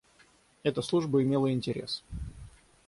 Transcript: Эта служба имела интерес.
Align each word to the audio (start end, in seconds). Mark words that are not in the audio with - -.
Эта 0.63 0.81
служба 0.81 1.21
имела 1.21 1.53
интерес. 1.53 2.03